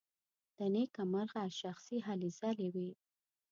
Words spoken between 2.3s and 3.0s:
ځلې وې.